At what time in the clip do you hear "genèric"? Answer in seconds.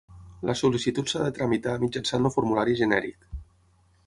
2.85-3.33